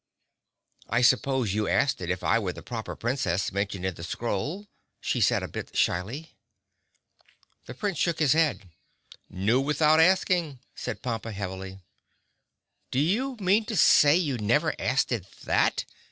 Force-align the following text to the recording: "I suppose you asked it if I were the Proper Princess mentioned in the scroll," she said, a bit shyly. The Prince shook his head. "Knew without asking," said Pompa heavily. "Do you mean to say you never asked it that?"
"I 0.89 1.03
suppose 1.03 1.53
you 1.53 1.67
asked 1.67 2.01
it 2.01 2.09
if 2.09 2.23
I 2.23 2.39
were 2.39 2.53
the 2.53 2.63
Proper 2.63 2.95
Princess 2.95 3.51
mentioned 3.51 3.85
in 3.85 3.93
the 3.93 4.03
scroll," 4.03 4.65
she 4.99 5.21
said, 5.21 5.43
a 5.43 5.47
bit 5.47 5.77
shyly. 5.77 6.33
The 7.67 7.75
Prince 7.75 7.99
shook 7.99 8.17
his 8.17 8.33
head. 8.33 8.71
"Knew 9.29 9.61
without 9.61 9.99
asking," 9.99 10.57
said 10.73 11.03
Pompa 11.03 11.31
heavily. 11.33 11.81
"Do 12.89 12.97
you 12.99 13.37
mean 13.39 13.65
to 13.65 13.75
say 13.75 14.15
you 14.15 14.39
never 14.39 14.73
asked 14.79 15.11
it 15.11 15.27
that?" 15.43 15.85